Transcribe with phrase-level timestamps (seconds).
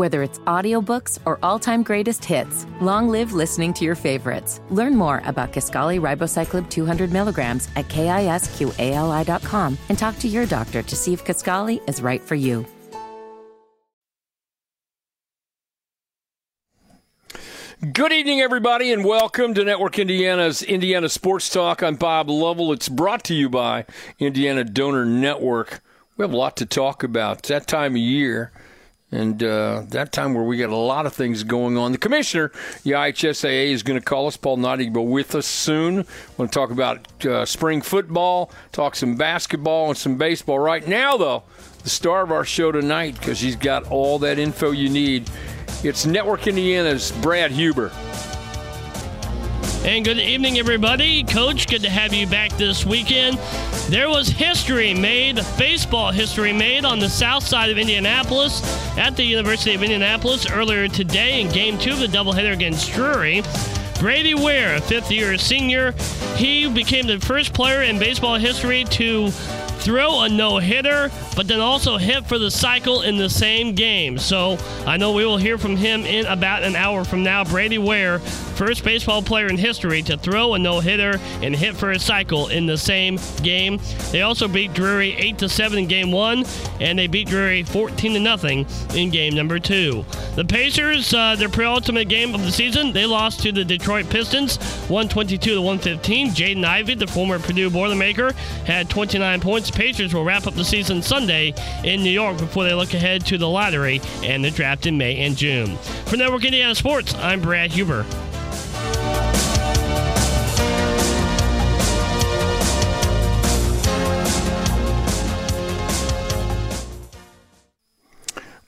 [0.00, 4.62] Whether it's audiobooks or all-time greatest hits, long live listening to your favorites.
[4.70, 10.96] Learn more about Kisqali Ribociclib 200 milligrams at kisqali.com and talk to your doctor to
[10.96, 12.64] see if Kisqali is right for you.
[17.92, 21.82] Good evening, everybody, and welcome to Network Indiana's Indiana Sports Talk.
[21.82, 22.72] I'm Bob Lovell.
[22.72, 23.84] It's brought to you by
[24.18, 25.82] Indiana Donor Network.
[26.16, 27.40] We have a lot to talk about.
[27.40, 28.50] It's that time of year
[29.12, 31.92] and uh, that time where we got a lot of things going on.
[31.92, 32.52] The commissioner,
[32.84, 34.36] the IHSAA, is going to call us.
[34.36, 36.06] Paul Neidig will be with us soon.
[36.36, 40.58] we to talk about uh, spring football, talk some basketball and some baseball.
[40.58, 41.42] Right now, though,
[41.82, 45.28] the star of our show tonight, because he's got all that info you need,
[45.82, 47.90] it's Network Indiana's Brad Huber.
[49.82, 51.24] And good evening, everybody.
[51.24, 53.38] Coach, good to have you back this weekend.
[53.88, 58.60] There was history made, baseball history made on the south side of Indianapolis
[58.98, 63.42] at the University of Indianapolis earlier today in game two of the doubleheader against Drury.
[63.98, 65.92] Brady Ware, a fifth year senior,
[66.36, 69.30] he became the first player in baseball history to
[69.80, 74.18] throw a no hitter, but then also hit for the cycle in the same game.
[74.18, 77.44] So I know we will hear from him in about an hour from now.
[77.44, 81.92] Brady Ware, first baseball player in history to throw a no hitter and hit for
[81.92, 83.80] a cycle in the same game.
[84.12, 86.44] They also beat Drury 8 to 7 in game one,
[86.78, 90.04] and they beat Drury 14 to nothing in game number two.
[90.36, 94.58] The Pacers, uh, their pre-ultimate game of the season, they lost to the Detroit Pistons
[94.88, 96.30] 122 to 115.
[96.30, 99.69] Jaden Ivey, the former Purdue Boilermaker, had 29 points.
[99.70, 101.54] Pacers will wrap up the season Sunday
[101.84, 105.24] in New York before they look ahead to the lottery and the draft in May
[105.24, 105.76] and June.
[106.06, 108.04] For Network Indiana Sports, I'm Brad Huber.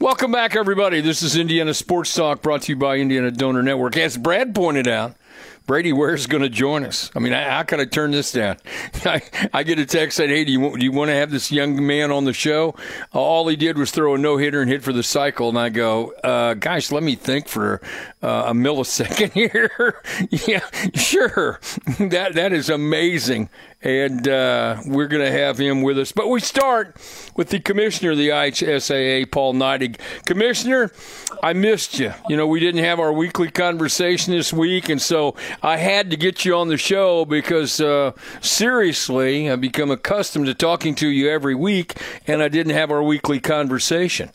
[0.03, 1.01] Welcome back, everybody.
[1.01, 3.97] This is Indiana Sports Talk brought to you by Indiana Donor Network.
[3.97, 5.15] As Brad pointed out,
[5.73, 7.11] Brady Ware's going to join us.
[7.17, 8.59] I mean, I how can I turn this down?
[9.07, 9.23] I,
[9.55, 11.87] I get a text saying, "Hey, do you, do you want to have this young
[11.87, 12.75] man on the show?"
[13.15, 15.71] All he did was throw a no hitter and hit for the cycle, and I
[15.71, 17.81] go, uh, "Guys, let me think for
[18.23, 20.01] uh, a millisecond here."
[20.31, 20.61] yeah,
[20.95, 21.61] sure,
[21.99, 23.49] that that is amazing,
[23.83, 26.13] and uh, we're going to have him with us.
[26.13, 26.97] But we start
[27.37, 29.99] with the commissioner of the IHSAA, Paul Neidig.
[30.25, 30.91] Commissioner,
[31.43, 32.13] I missed you.
[32.29, 36.17] You know, we didn't have our weekly conversation this week, and so I had to
[36.17, 41.29] get you on the show because uh, seriously, I've become accustomed to talking to you
[41.29, 44.31] every week, and I didn't have our weekly conversation.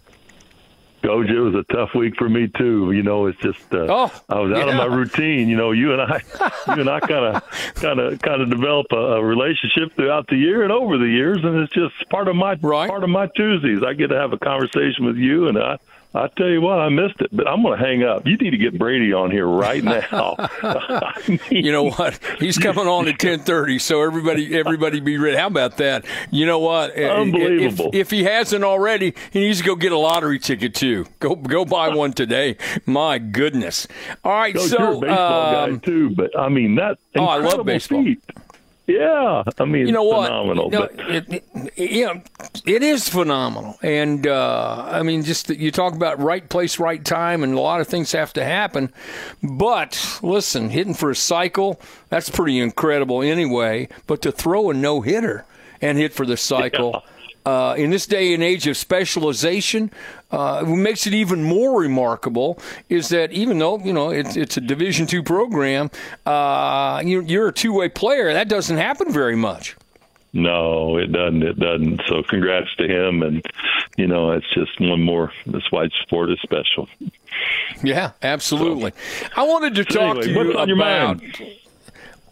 [1.08, 2.92] Coach, it was a tough week for me too.
[2.92, 4.72] You know, it's just uh, oh, I was out yeah.
[4.72, 5.48] of my routine.
[5.48, 6.22] You know, you and I,
[6.76, 10.36] you and I kind of, kind of, kind of develop a, a, relationship throughout the
[10.36, 12.90] year and over the years, and it's just part of my right.
[12.90, 13.84] part of my Tuesdays.
[13.84, 15.78] I get to have a conversation with you, and I
[16.14, 18.26] I tell you what, I missed it, but I'm going to hang up.
[18.26, 20.36] You need to get Brady on here right now.
[21.50, 22.20] you know what?
[22.40, 25.38] He's coming on at 10:30, so everybody, everybody, be ready.
[25.38, 26.06] How about that?
[26.32, 26.98] You know what?
[26.98, 27.90] Unbelievable.
[27.90, 31.06] If, if, he hasn't already, he needs to go get a lottery ticket too.
[31.20, 32.58] Go, go buy one today.
[32.86, 33.88] My goodness.
[34.24, 36.98] All right, Coach, so you're a baseball um, guy too, but I mean that.
[37.18, 38.04] Oh, I love baseball.
[38.04, 38.24] Feat.
[38.88, 40.28] Yeah, I mean, you know what?
[40.28, 40.72] phenomenal.
[40.72, 41.44] You know, it,
[41.76, 42.22] it, know,
[42.66, 47.44] it is phenomenal, and uh, I mean, just you talk about right place, right time,
[47.44, 48.94] and a lot of things have to happen.
[49.44, 53.90] But listen, hitting for a cycle, that's pretty incredible anyway.
[54.08, 55.44] But to throw a no hitter
[55.82, 56.92] and hit for the cycle.
[56.94, 57.12] Yeah
[57.48, 59.90] uh, in this day and age of specialization,
[60.32, 62.60] uh, what makes it even more remarkable
[62.90, 65.90] is that even though you know it's, it's a Division two program,
[66.26, 68.34] uh, you're, you're a two way player.
[68.34, 69.78] That doesn't happen very much.
[70.34, 71.42] No, it doesn't.
[71.42, 72.02] It doesn't.
[72.08, 73.42] So, congrats to him, and
[73.96, 75.32] you know, it's just one more.
[75.46, 76.90] This white sport is special.
[77.82, 78.92] Yeah, absolutely.
[78.92, 81.22] So, I wanted to talk anyway, to you about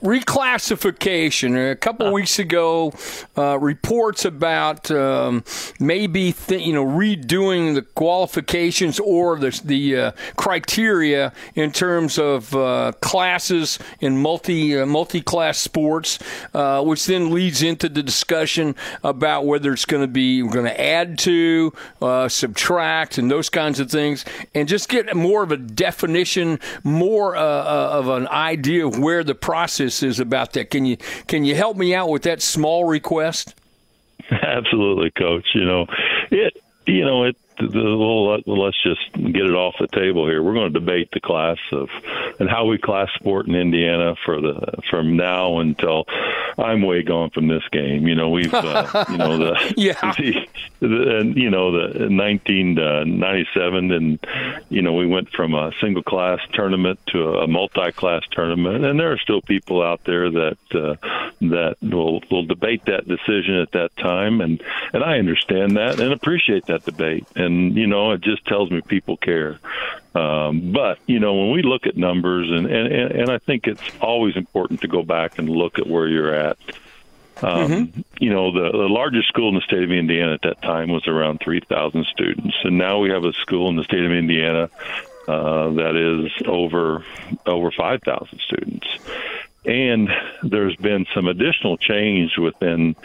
[0.01, 1.71] reclassification.
[1.71, 2.93] A couple weeks ago,
[3.37, 5.43] uh, reports about um,
[5.79, 12.53] maybe th- you know redoing the qualifications or the the uh, criteria in terms of
[12.55, 16.19] uh, classes in multi uh, multi class sports,
[16.53, 20.65] uh, which then leads into the discussion about whether it's going to be we're going
[20.65, 25.51] to add to, uh, subtract, and those kinds of things, and just get more of
[25.51, 30.69] a definition, more of an idea of where the process is about that.
[30.71, 30.97] Can you
[31.27, 33.55] can you help me out with that small request?
[34.31, 35.47] Absolutely, coach.
[35.53, 35.85] You know,
[36.31, 40.41] it you know it well, let's just get it off the table here.
[40.41, 41.89] We're going to debate the class of
[42.39, 46.05] and how we class sport in Indiana for the from now until
[46.57, 48.07] I'm way gone from this game.
[48.07, 50.47] You know, we've uh, you know the yeah, the,
[50.79, 54.27] the, and you know the 1997, and
[54.69, 59.11] you know we went from a single class tournament to a multi-class tournament, and there
[59.11, 60.95] are still people out there that uh,
[61.41, 64.61] that will will debate that decision at that time, and
[64.93, 68.81] and I understand that and appreciate that debate and you know it just tells me
[68.81, 69.59] people care.
[70.13, 73.83] Um, but you know when we look at numbers, and, and and I think it's
[74.01, 76.57] always important to go back and look at where you're at.
[77.41, 78.01] Um, mm-hmm.
[78.19, 81.05] You know, the, the largest school in the state of Indiana at that time was
[81.05, 84.69] around 3,000 students, and now we have a school in the state of Indiana
[85.27, 87.03] uh, that is over
[87.45, 88.87] over 5,000 students.
[89.65, 90.09] And
[90.43, 92.95] there's been some additional change within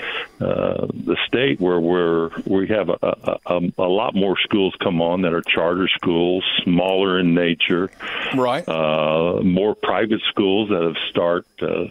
[0.41, 2.99] uh, the state where we're we have a,
[3.47, 7.91] a, a, lot more schools come on that are charter schools, smaller in nature,
[8.35, 8.67] right?
[8.69, 11.85] Uh, more private schools that have start uh,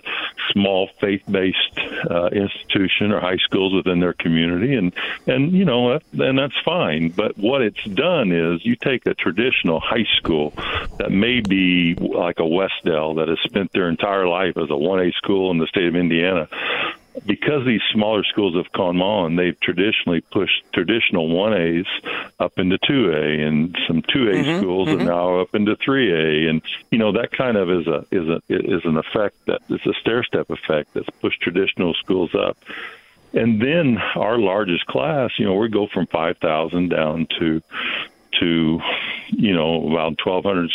[0.52, 1.80] small faith-based
[2.10, 4.94] uh, institution or high schools within their community, and
[5.28, 7.10] and you know and that's fine.
[7.10, 10.54] But what it's done is you take a traditional high school
[10.98, 15.14] that may be like a Wes-Del that has spent their entire life as a 1A
[15.16, 16.48] school in the state of Indiana.
[17.26, 21.86] Because these smaller schools have come on, they've traditionally pushed traditional 1As
[22.40, 25.02] up into 2A, and some 2A mm-hmm, schools mm-hmm.
[25.02, 26.62] are now up into 3A, and
[26.92, 29.94] you know that kind of is a is a is an effect that is a
[30.00, 32.58] stair step effect that's pushed traditional schools up.
[33.34, 37.62] And then our largest class, you know, we go from 5,000 down to
[38.40, 38.80] to
[39.30, 40.72] you know about 1,200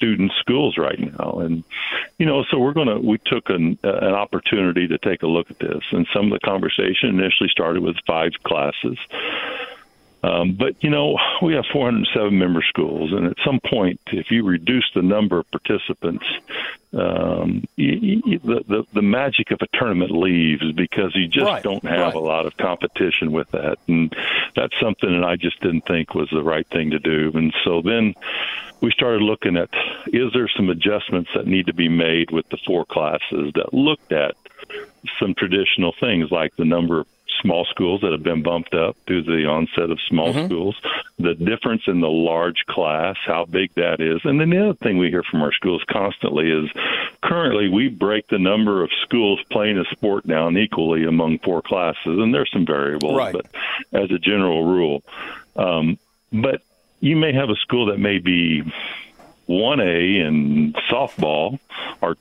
[0.00, 1.40] student schools right now.
[1.40, 1.62] And,
[2.16, 5.26] you know, so we're going to, we took an, uh, an opportunity to take a
[5.26, 5.82] look at this.
[5.92, 8.96] And some of the conversation initially started with five classes.
[10.22, 14.44] Um, but you know, we have 407 member schools, and at some point, if you
[14.44, 16.24] reduce the number of participants,
[16.92, 21.62] um, you, you, the, the the magic of a tournament leaves because you just right,
[21.62, 22.14] don't have right.
[22.14, 24.14] a lot of competition with that, and
[24.54, 27.30] that's something that I just didn't think was the right thing to do.
[27.34, 28.14] And so then
[28.80, 29.70] we started looking at
[30.08, 34.12] is there some adjustments that need to be made with the four classes that looked
[34.12, 34.34] at
[35.18, 37.06] some traditional things like the number of
[37.40, 40.46] small schools that have been bumped up due to the onset of small mm-hmm.
[40.46, 40.76] schools,
[41.18, 44.20] the difference in the large class, how big that is.
[44.24, 46.70] And then the other thing we hear from our schools constantly is
[47.22, 52.18] currently we break the number of schools playing a sport down equally among four classes,
[52.18, 53.32] and there's some variables, right.
[53.32, 53.46] but
[53.92, 55.02] as a general rule.
[55.56, 55.98] Um,
[56.32, 56.62] but
[57.00, 58.62] you may have a school that may be
[59.48, 61.58] 1A in softball
[62.00, 62.16] or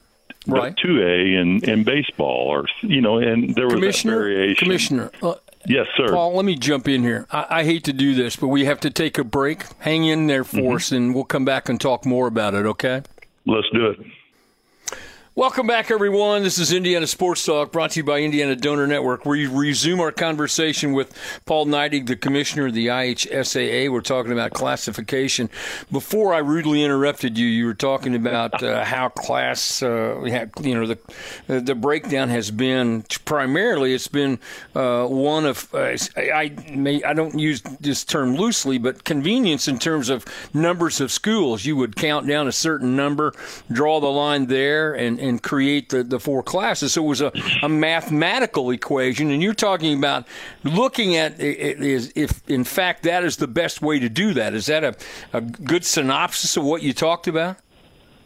[0.57, 0.75] right.
[0.77, 4.65] two A in in baseball, or you know, and there was Commissioner, that variation.
[4.65, 5.35] Commissioner, uh,
[5.65, 6.09] yes, sir.
[6.09, 7.27] Paul, let me jump in here.
[7.31, 9.63] I, I, hate to do this, but we have to take a break.
[9.79, 10.75] Hang in there for mm-hmm.
[10.75, 12.65] us, and we'll come back and talk more about it.
[12.65, 13.03] Okay?
[13.45, 13.99] Let's do it.
[15.39, 16.43] Welcome back, everyone.
[16.43, 19.25] This is Indiana Sports Talk, brought to you by Indiana Donor Network.
[19.25, 21.13] We resume our conversation with
[21.45, 23.89] Paul Neidig, the commissioner of the IHSAA.
[23.89, 25.49] We're talking about classification.
[25.93, 30.21] Before I rudely interrupted you, you were talking about uh, how class, uh,
[30.61, 30.99] you know, the
[31.47, 34.39] the breakdown has been primarily it's been
[34.75, 39.79] uh, one of uh, I may I don't use this term loosely, but convenience in
[39.79, 41.63] terms of numbers of schools.
[41.63, 43.31] You would count down a certain number,
[43.71, 46.93] draw the line there, and and create the, the four classes.
[46.93, 47.31] So it was a,
[47.61, 49.29] a mathematical equation.
[49.29, 50.27] And you're talking about
[50.63, 54.53] looking at is if in fact that is the best way to do that.
[54.53, 54.95] Is that a,
[55.33, 57.57] a good synopsis of what you talked about?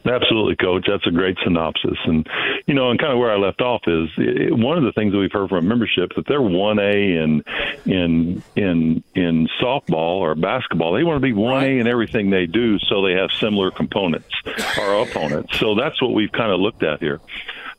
[0.05, 0.85] Absolutely, coach.
[0.87, 1.97] That's a great synopsis.
[2.05, 2.27] And,
[2.65, 5.13] you know, and kind of where I left off is it, one of the things
[5.13, 7.43] that we've heard from membership that they're 1A in,
[7.91, 10.93] in, in, in softball or basketball.
[10.93, 14.29] They want to be 1A in everything they do so they have similar components
[14.77, 15.57] or opponents.
[15.57, 17.21] So that's what we've kind of looked at here.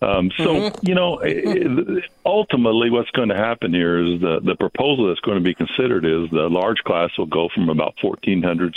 [0.02, 0.86] Um, so mm-hmm.
[0.86, 5.42] you know, ultimately, what's going to happen here is the the proposal that's going to
[5.42, 8.74] be considered is the large class will go from about 1,400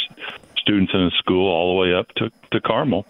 [0.68, 3.06] students in a school all the way up to, to Carmel.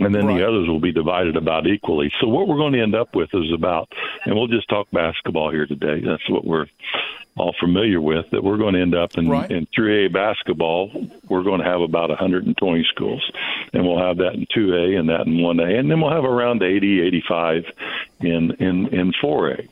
[0.00, 0.38] And then right.
[0.38, 2.12] the others will be divided about equally.
[2.20, 3.92] So what we're going to end up with is about,
[4.24, 6.00] and we'll just talk basketball here today.
[6.00, 6.66] That's what we're
[7.36, 8.30] all familiar with.
[8.30, 9.50] That we're going to end up in, right.
[9.50, 10.92] in 3A basketball.
[11.28, 13.28] We're going to have about 120 schools,
[13.72, 16.62] and we'll have that in 2A and that in 1A, and then we'll have around
[16.62, 17.64] 80, 85
[18.20, 19.68] in in in 4A.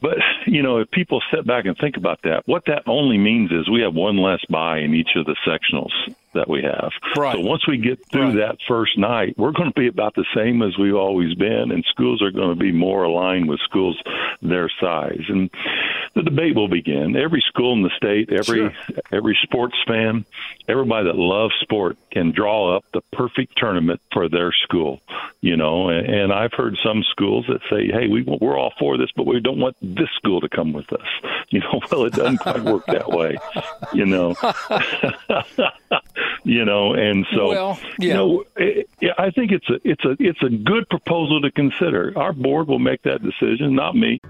[0.00, 3.50] But you know, if people sit back and think about that, what that only means
[3.50, 5.92] is we have one less buy in each of the sectionals
[6.34, 6.90] that we have.
[7.16, 7.34] Right.
[7.34, 8.36] So once we get through right.
[8.36, 11.84] that first night, we're going to be about the same as we've always been, and
[11.88, 14.00] schools are going to be more aligned with schools
[14.42, 15.22] their size.
[15.28, 15.50] And
[16.14, 17.16] the debate will begin.
[17.16, 18.72] Every school in the state, every sure.
[19.12, 20.24] every sports fan,
[20.68, 25.00] everybody that loves sport can draw up the perfect tournament for their school.
[25.40, 28.96] You know, and, and I've heard some schools that say, "Hey, we we're all for
[28.96, 31.06] this, but we don't want this school to come with us."
[31.50, 33.38] You know, well, it doesn't quite work that way.
[33.94, 34.36] You know,
[36.44, 38.06] you know, and so well, yeah.
[38.06, 41.50] you know, it, yeah, I think it's a it's a it's a good proposal to
[41.50, 42.12] consider.
[42.16, 44.20] Our board will make that decision, not me.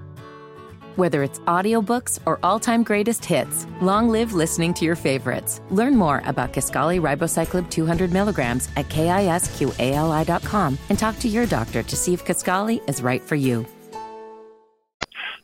[0.99, 5.61] Whether it's audiobooks or all-time greatest hits, long live listening to your favorites.
[5.71, 11.95] Learn more about Kisqali Ribociclib 200 milligrams at kisqali.com and talk to your doctor to
[11.95, 13.64] see if Kisqali is right for you.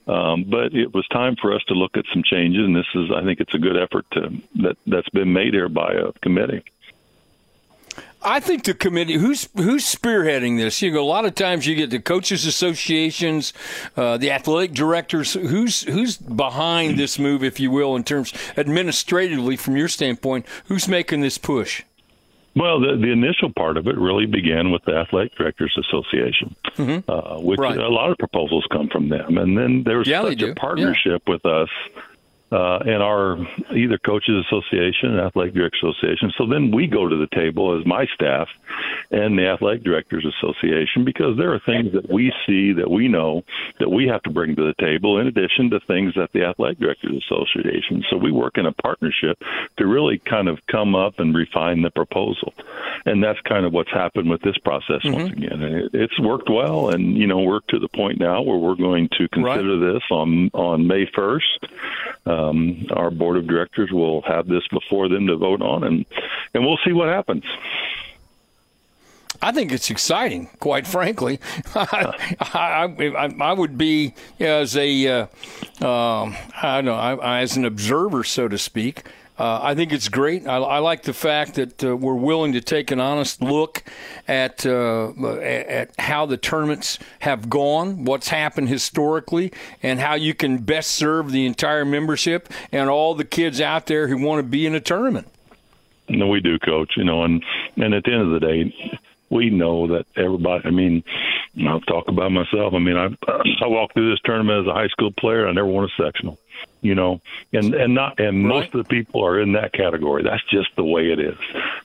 [0.09, 3.13] Um, but it was time for us to look at some changes, and this is,
[3.15, 6.65] I think, it's a good effort to, that that's been made here by a committee.
[8.25, 10.81] I think the committee who's who's spearheading this.
[10.83, 13.53] You know, a lot of times you get the coaches associations,
[13.97, 15.35] uh, the athletic directors.
[15.35, 20.47] Who's who's behind this move, if you will, in terms administratively from your standpoint?
[20.67, 21.83] Who's making this push?
[22.57, 27.11] Well, the, the initial part of it really began with the Athletic Directors Association, mm-hmm.
[27.11, 27.77] uh, which right.
[27.77, 31.23] a lot of proposals come from them, and then there was yeah, such a partnership
[31.27, 31.33] yeah.
[31.33, 31.69] with us
[32.55, 33.37] uh, and our
[33.75, 36.33] either coaches association, athletic directors association.
[36.39, 38.49] So then we go to the table as my staff
[39.11, 43.43] and the athletic directors association because there are things that we see that we know
[43.81, 46.79] that we have to bring to the table in addition to things that the athletic
[46.79, 48.05] directors association.
[48.09, 49.37] So we work in a partnership
[49.79, 52.55] to really kind of come up and refine the proposal,
[53.05, 55.13] and that's kind of what's happened with this process mm-hmm.
[55.13, 55.61] once again.
[55.61, 59.09] It, it's worked well, and you know we're to the point now where we're going
[59.19, 59.95] to consider right.
[59.95, 61.67] this on on May first.
[62.49, 66.05] Um, our board of directors will have this before them to vote on, and
[66.55, 67.45] and we'll see what happens.
[69.45, 71.39] I think it's exciting, quite frankly.
[71.75, 75.23] I, I, I, would be as a, uh,
[75.87, 79.03] um, I don't know, I, as an observer, so to speak.
[79.39, 80.47] Uh, I think it's great.
[80.47, 83.85] I, I like the fact that uh, we're willing to take an honest look
[84.27, 85.11] at uh,
[85.41, 91.33] at how the tournaments have gone, what's happened historically, and how you can best serve
[91.33, 94.81] the entire membership and all the kids out there who want to be in a
[94.81, 95.29] tournament.
[96.09, 96.93] No, we do, Coach.
[96.97, 97.45] You know, and
[97.77, 98.99] and at the end of the day,
[99.31, 100.67] we know that everybody.
[100.67, 101.03] I mean,
[101.67, 102.75] I'll talk about myself.
[102.75, 103.07] I mean, I
[103.63, 105.47] I walked through this tournament as a high school player.
[105.47, 106.39] I never won a sectional
[106.85, 107.21] you know,
[107.53, 108.57] and and not and right.
[108.57, 110.23] most of the people are in that category.
[110.23, 111.39] That's just the way it is.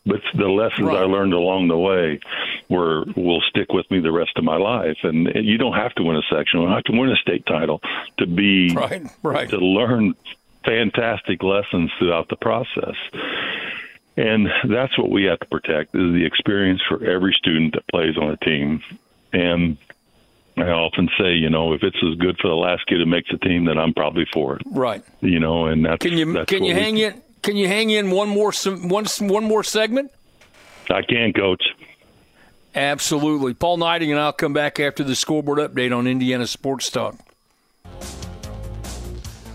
[0.06, 0.98] But the lessons right.
[0.98, 2.20] I learned along the way
[2.68, 4.98] were will stick with me the rest of my life.
[5.04, 6.64] And you don't have to win a sectional.
[6.64, 7.82] You don't have to win a state title
[8.18, 9.50] to be right, right.
[9.50, 10.16] to learn
[10.66, 12.96] fantastic lessons throughout the process.
[14.20, 18.18] And that's what we have to protect is the experience for every student that plays
[18.18, 18.84] on a team.
[19.32, 19.78] And
[20.58, 23.32] I often say, you know, if it's as good for the last kid who makes
[23.32, 24.64] a team, then I'm probably for it.
[24.66, 25.02] Right.
[25.22, 28.12] You know, and that's can you that's can you hang in can you hang in
[28.12, 30.12] one more some one one more segment?
[30.90, 31.64] I can, coach.
[32.76, 37.16] Absolutely, Paul Neidig and I'll come back after the scoreboard update on Indiana Sports Talk.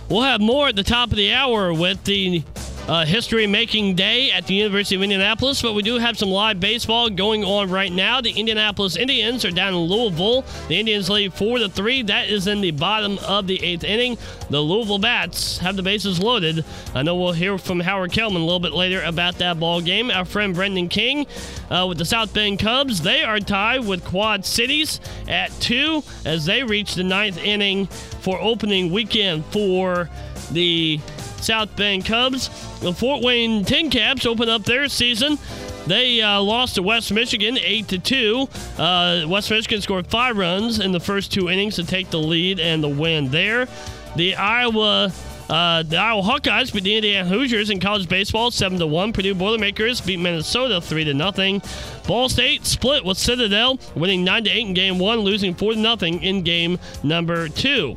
[0.09, 2.44] We'll have more at the top of the hour with the
[2.88, 6.61] uh, history making day at the University of Indianapolis, but we do have some live
[6.61, 8.21] baseball going on right now.
[8.21, 10.45] The Indianapolis Indians are down in Louisville.
[10.69, 12.03] The Indians lead four to three.
[12.03, 14.19] That is in the bottom of the eighth inning.
[14.50, 16.64] The Louisville Bats have the bases loaded.
[16.95, 20.11] I know we'll hear from Howard Kellman a little bit later about that ball game.
[20.11, 21.26] Our friend Brendan King
[21.71, 26.45] uh, with the South Bend Cubs, they are tied with Quad Cities at two as
[26.45, 30.11] they reach the ninth inning for opening weekend for
[30.50, 31.00] the
[31.45, 32.49] South Bend Cubs.
[32.81, 35.39] The Fort Wayne Tin Caps open up their season.
[35.87, 38.49] They uh, lost to West Michigan eight to two.
[38.79, 42.59] Uh, West Michigan scored five runs in the first two innings to take the lead
[42.59, 43.69] and the win there.
[44.17, 45.13] The Iowa
[45.49, 49.13] uh, the Iowa Hawkeyes beat the Indiana Hoosiers in college baseball 7 to 1.
[49.13, 51.61] Purdue Boilermakers beat Minnesota 3 to nothing.
[52.07, 55.79] Ball State split with Citadel, winning 9 to 8 in game 1, losing 4 to
[55.79, 57.95] nothing in game number 2.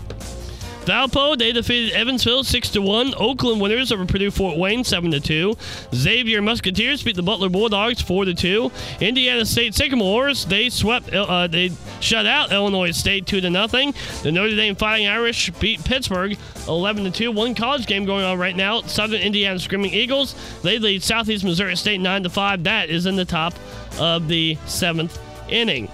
[0.87, 3.13] Valpo, they defeated Evansville 6 to 1.
[3.17, 5.57] Oakland winners over Purdue Fort Wayne 7 to 2.
[5.93, 8.71] Xavier Musketeers beat the Butler Bulldogs 4 to 2.
[9.01, 13.93] Indiana State Sycamores, they swept uh, they shut out Illinois State 2 to nothing.
[14.23, 16.37] The Notre Dame Fighting Irish beat Pittsburgh
[16.69, 17.31] 11 to 2.
[17.33, 18.81] One college game going on right now.
[18.83, 22.63] Southern Indiana Screaming Eagles, they lead Southeast Missouri State 9 to 5.
[22.63, 23.53] That is in the top
[23.99, 25.89] of the 7th inning.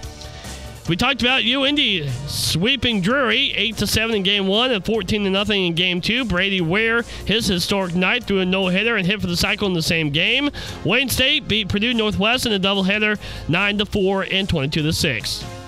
[0.86, 5.30] We talked about UIndy sweeping Drury 8 to 7 in game 1 and 14 to
[5.30, 6.26] nothing in game 2.
[6.26, 9.80] Brady Ware his historic night threw a no-hitter and hit for the cycle in the
[9.80, 10.50] same game.
[10.84, 15.63] Wayne State beat Purdue Northwest in a doubleheader 9 to 4 and 22 to 6.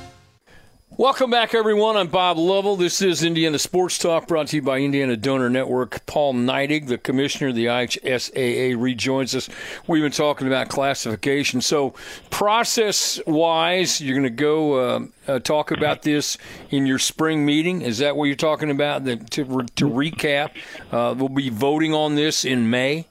[0.99, 1.95] Welcome back, everyone.
[1.95, 2.75] I'm Bob Lovell.
[2.75, 6.07] This is Indiana Sports Talk brought to you by Indiana Donor Network.
[6.07, 9.51] Paul Neidig, the commissioner of the IHSAA, rejoins us.
[9.87, 11.61] We've been talking about classification.
[11.61, 11.93] So,
[12.31, 16.39] process wise, you're going to go uh, uh, talk about this
[16.71, 17.83] in your spring meeting.
[17.83, 19.05] Is that what you're talking about?
[19.05, 20.53] The, to, to recap,
[20.93, 23.07] uh, we'll be voting on this in May.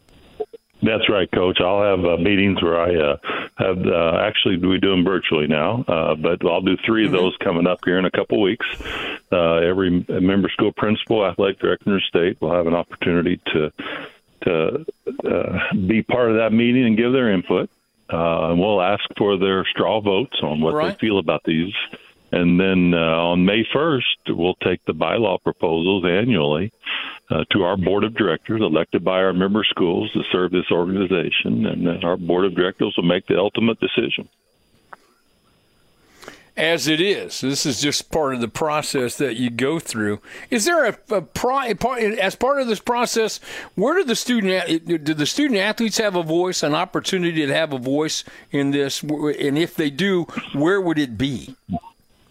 [0.86, 1.60] That's right, Coach.
[1.62, 3.18] I'll have uh, meetings where I uh,
[3.58, 7.16] have uh, actually we do them virtually now, uh, but I'll do 3 mm-hmm.
[7.16, 8.68] of those coming up here in a couple weeks.
[9.32, 13.72] Uh, every member school principal, athletic director in the state will have an opportunity to
[14.42, 14.86] to
[15.28, 17.68] uh, be part of that meeting and give their input.
[18.12, 20.90] Uh, and we'll ask for their straw votes on what right.
[20.90, 21.74] they feel about these.
[22.32, 26.72] And then uh, on May 1st, we'll take the bylaw proposals annually
[27.30, 31.66] uh, to our board of directors elected by our member schools to serve this organization,
[31.66, 34.30] and then our board of directors will make the ultimate decision.
[36.58, 40.22] As it is, this is just part of the process that you go through.
[40.50, 43.42] Is there a, a pro, as part of this process?
[43.76, 47.74] Where do the student do the student athletes have a voice, an opportunity to have
[47.74, 49.04] a voice in this?
[49.04, 51.58] And if they do, where would it be?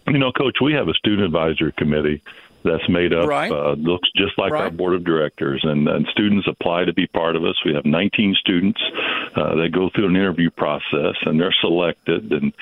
[0.07, 2.23] You know, Coach, we have a student advisory committee
[2.65, 3.51] that's made up right.
[3.51, 4.63] uh, looks just like right.
[4.63, 7.55] our board of directors, and, and students apply to be part of us.
[7.63, 8.81] We have 19 students.
[9.35, 12.53] Uh, they go through an interview process, and they're selected, and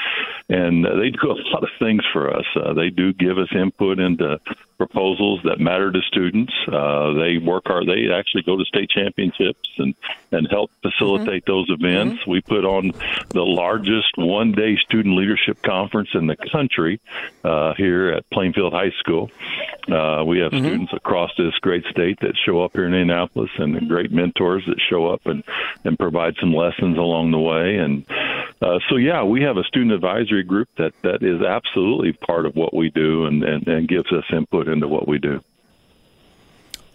[0.50, 2.46] and they do a lot of things for us.
[2.56, 4.40] Uh, they do give us input into
[4.86, 6.54] proposals that matter to students.
[6.68, 7.88] Uh, they work hard.
[7.88, 9.96] They actually go to state championships and
[10.32, 11.52] and help facilitate mm-hmm.
[11.52, 12.22] those events.
[12.22, 12.32] Mm-hmm.
[12.32, 12.92] We put on
[13.30, 17.00] the largest one day student leadership conference in the country
[17.44, 19.32] uh, here at Plainfield High School.
[19.88, 20.66] Uh, we have mm-hmm.
[20.66, 24.80] students across this great state that show up here in Indianapolis, and great mentors that
[24.90, 25.44] show up and
[25.84, 27.76] and provide some lessons along the way.
[27.78, 28.06] And
[28.62, 32.56] uh, so, yeah, we have a student advisory group that that is absolutely part of
[32.56, 35.42] what we do and and, and gives us input into what we do.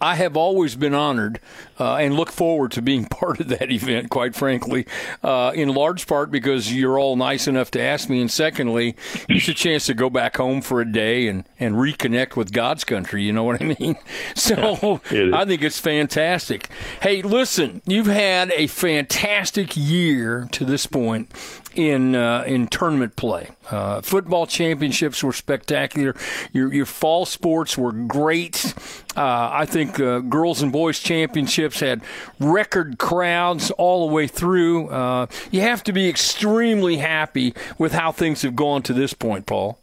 [0.01, 1.39] I have always been honored
[1.79, 4.85] uh, and look forward to being part of that event, quite frankly,
[5.23, 8.21] uh, in large part because you're all nice enough to ask me.
[8.21, 8.95] And secondly,
[9.27, 12.83] it's a chance to go back home for a day and, and reconnect with God's
[12.83, 13.23] country.
[13.23, 13.97] You know what I mean?
[14.35, 16.69] So I think it's fantastic.
[17.01, 21.29] Hey, listen, you've had a fantastic year to this point
[21.75, 23.49] in uh, in tournament play.
[23.69, 26.15] Uh, football championships were spectacular.
[26.51, 28.73] Your your fall sports were great.
[29.15, 32.01] Uh, I think uh, girls and boys championships had
[32.39, 34.89] record crowds all the way through.
[34.89, 39.45] Uh, you have to be extremely happy with how things have gone to this point,
[39.45, 39.79] Paul.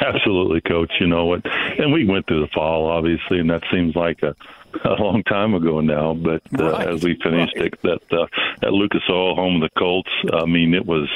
[0.00, 0.92] Absolutely, coach.
[1.00, 1.42] You know what?
[1.78, 4.34] And we went through the fall, obviously, and that seems like a
[4.84, 6.14] a long time ago now.
[6.14, 7.72] But uh, right, as we finished right.
[7.72, 8.26] at that uh,
[8.62, 11.08] at Lucas Oil, home of the Colts, I mean, it was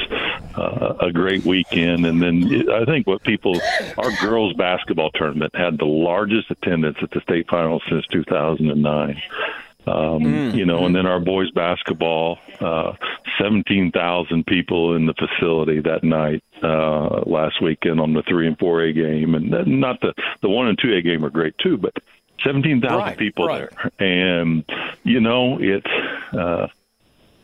[0.55, 2.05] uh, a great weekend.
[2.05, 3.59] And then it, I think what people,
[3.97, 9.21] our girls basketball tournament had the largest attendance at the state finals since 2009.
[9.87, 12.91] Um, mm, you know, and then our boys basketball, uh,
[13.41, 18.81] 17,000 people in the facility that night, uh, last weekend on the three and four
[18.81, 19.33] A game.
[19.33, 21.93] And not the, the one and two A game are great too, but
[22.43, 23.69] 17,000 right, people right.
[23.69, 24.39] there.
[24.39, 24.63] And,
[25.03, 25.87] you know, it's,
[26.33, 26.67] uh,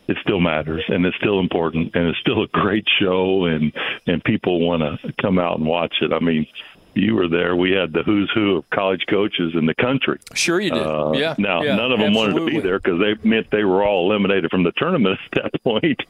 [0.06, 3.72] it still matters and it's still important and it's still a great show and,
[4.06, 6.12] and people want to come out and watch it.
[6.12, 6.46] I mean,
[6.94, 7.56] you were there.
[7.56, 10.18] We had the who's who of college coaches in the country.
[10.34, 10.82] Sure, you did.
[10.82, 11.34] Uh, yeah.
[11.38, 12.40] Now, yeah, none of them absolutely.
[12.40, 15.42] wanted to be there because they meant they were all eliminated from the tournament at
[15.42, 16.02] that point.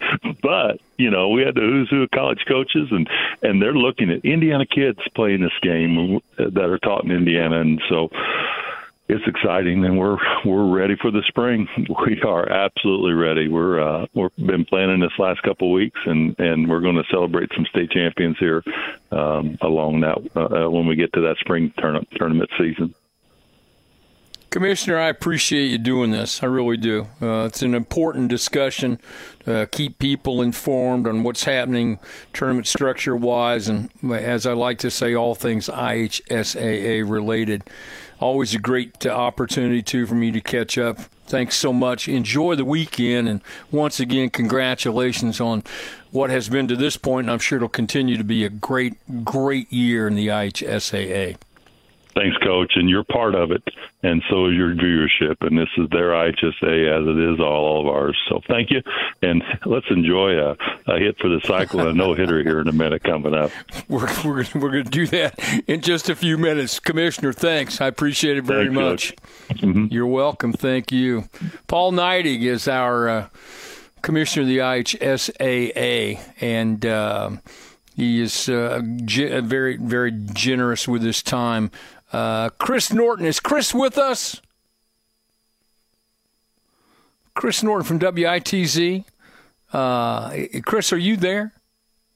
[0.43, 3.09] but you know, we had the who's who of college coaches, and
[3.43, 7.81] and they're looking at Indiana kids playing this game that are taught in Indiana, and
[7.89, 8.11] so
[9.09, 11.69] it's exciting and we're we're ready for the spring.
[12.07, 13.49] We are absolutely ready.
[13.49, 17.05] We're uh, we've been planning this last couple of weeks and and we're going to
[17.11, 18.63] celebrate some state champions here
[19.11, 22.95] um, along that uh, when we get to that spring tournament tournament season.
[24.55, 26.41] Commissioner, I appreciate you doing this.
[26.41, 27.09] I really do.
[27.21, 29.01] Uh, it's an important discussion
[29.47, 31.99] to keep people informed on what's happening
[32.33, 37.65] tournament structure wise, and as I like to say, all things IHSAA related.
[38.21, 40.99] Always a great uh, opportunity, too, for me to catch up.
[41.27, 42.07] Thanks so much.
[42.07, 43.29] Enjoy the weekend.
[43.29, 45.65] And once again, congratulations on
[46.13, 46.97] what has been to this.
[47.05, 51.39] And I'm sure it'll continue to be a great, great year in the IHSAA.
[52.45, 53.63] Thanks, coach, and you're part of it,
[54.03, 55.37] and so is your viewership.
[55.41, 58.17] And this is their IHSA as it is all, of ours.
[58.29, 58.83] So thank you,
[59.23, 62.69] and let's enjoy a, a hit for the cycle and a no hitter here in
[62.69, 63.51] a minute coming up.
[63.89, 67.33] We're we're, we're going to do that in just a few minutes, Commissioner.
[67.33, 69.15] Thanks, I appreciate it very much.
[69.51, 69.87] Mm-hmm.
[69.91, 70.53] You're welcome.
[70.53, 71.29] Thank you.
[71.67, 73.29] Paul Neidig is our uh,
[74.03, 76.87] commissioner of the IHSAA, and.
[76.87, 77.31] Uh,
[77.97, 81.71] he is uh, ge- very, very generous with his time.
[82.15, 83.27] Uh, Chris Norton.
[83.27, 84.41] Is Chris with us?
[87.35, 89.05] Chris Norton from WITZ.
[89.73, 90.33] Uh,
[90.65, 91.53] Chris, are you there?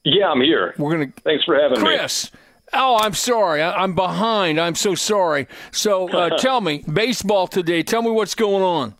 [0.05, 0.73] Yeah, I'm here.
[0.77, 1.11] We're gonna.
[1.25, 2.31] Thanks for having Chris, me, Chris.
[2.71, 3.61] Oh, I'm sorry.
[3.61, 4.57] I, am behind.
[4.57, 5.49] I'm so sorry.
[5.71, 7.83] So, uh, tell me, baseball today.
[7.83, 8.95] Tell me what's going on.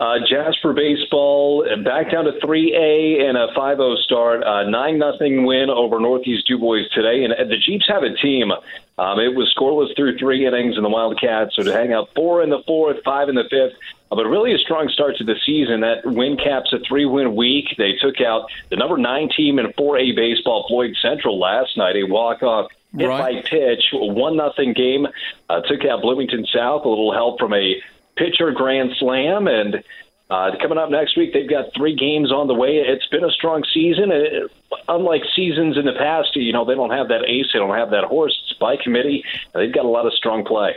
[0.00, 4.42] Uh, Jasper baseball back down to 3A and a 5-0 start.
[4.42, 8.50] Uh, nine nothing win over Northeast Dubois today, and the Jeeps have a team.
[9.00, 12.42] Um, it was scoreless through three innings in the Wildcats, so to hang out four
[12.42, 13.72] in the fourth, five in the fifth.
[14.12, 15.80] Uh, but really a strong start to the season.
[15.80, 17.64] That win caps a three-win week.
[17.78, 21.96] They took out the number nine team in 4A baseball, Floyd Central, last night.
[21.96, 23.42] A walk-off hit right.
[23.42, 25.06] by pitch, one nothing game.
[25.48, 26.84] Uh, took out Bloomington South.
[26.84, 27.76] A little help from a
[28.16, 29.46] pitcher grand slam.
[29.46, 29.82] And
[30.30, 32.76] uh, coming up next week, they've got three games on the way.
[32.76, 34.12] It's been a strong season.
[34.12, 34.50] It,
[34.88, 37.90] unlike seasons in the past, you know, they don't have that ace, they don't have
[37.90, 38.40] that horse.
[38.48, 39.24] It's by committee.
[39.54, 40.76] They've got a lot of strong play.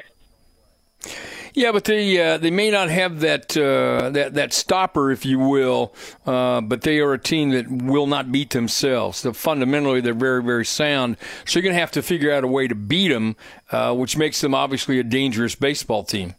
[1.53, 5.37] Yeah, but they uh, they may not have that uh, that that stopper, if you
[5.37, 5.93] will.
[6.25, 9.19] Uh, but they are a team that will not beat themselves.
[9.19, 11.17] So fundamentally, they're very very sound.
[11.45, 13.35] So you're going to have to figure out a way to beat them,
[13.71, 16.33] uh, which makes them obviously a dangerous baseball team.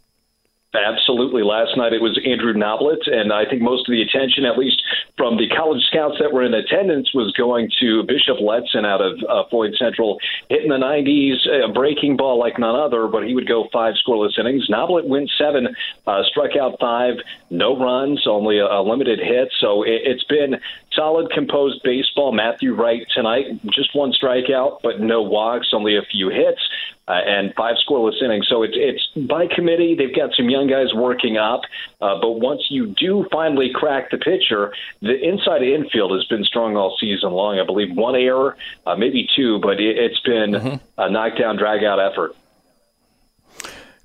[0.75, 1.43] Absolutely.
[1.43, 4.81] Last night it was Andrew Noblet, and I think most of the attention, at least
[5.17, 9.17] from the college scouts that were in attendance, was going to Bishop Letson out of
[9.29, 13.47] uh, Floyd Central, hitting the 90s, a breaking ball like none other, but he would
[13.47, 14.67] go five scoreless innings.
[14.69, 15.69] Noblet went seven,
[16.07, 17.15] uh, struck out five,
[17.49, 19.53] no runs, only a, a limited hit.
[19.59, 20.55] So it, it's been
[20.93, 22.33] solid, composed baseball.
[22.33, 26.59] Matthew Wright tonight, just one strikeout, but no walks, only a few hits
[27.07, 28.47] uh, and five scoreless innings.
[28.49, 29.95] So it's it's by committee.
[29.95, 31.61] They've got some young guys working up,
[32.01, 36.75] uh, but once you do finally crack the pitcher, the inside infield has been strong
[36.75, 37.59] all season long.
[37.59, 40.75] I believe one error, uh, maybe two, but it, has been mm-hmm.
[40.97, 42.35] a knockdown, drag out effort.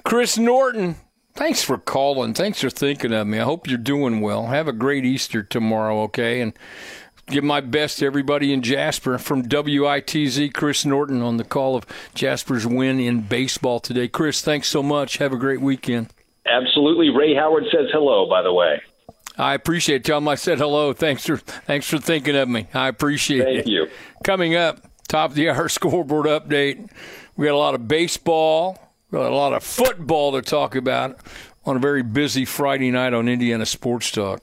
[0.04, 0.96] Chris Norton.
[1.34, 2.34] Thanks for calling.
[2.34, 3.38] Thanks for thinking of me.
[3.38, 4.48] I hope you're doing well.
[4.48, 6.40] Have a great Easter tomorrow, okay?
[6.40, 6.52] And
[7.30, 10.52] give my best to everybody in Jasper from WITZ.
[10.52, 14.08] Chris Norton on the call of Jasper's win in baseball today.
[14.08, 15.18] Chris, thanks so much.
[15.18, 16.12] Have a great weekend.
[16.46, 17.10] Absolutely.
[17.10, 18.80] Ray Howard says hello, by the way.
[19.38, 20.04] I appreciate it.
[20.04, 20.92] Tell him I said hello.
[20.92, 22.66] Thanks for thanks for thinking of me.
[22.74, 23.64] I appreciate Thank it.
[23.64, 23.88] Thank you.
[24.24, 26.90] Coming up, top of the hour scoreboard update.
[27.36, 28.78] We got a lot of baseball,
[29.10, 31.18] We got a lot of football to talk about
[31.64, 34.42] on a very busy Friday night on Indiana Sports Talk.